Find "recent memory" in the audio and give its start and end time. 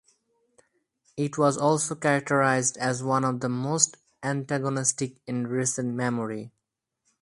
5.45-6.49